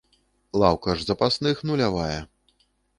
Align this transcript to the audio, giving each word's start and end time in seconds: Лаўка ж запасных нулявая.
Лаўка 0.61 0.97
ж 0.97 1.07
запасных 1.11 1.65
нулявая. 1.73 2.19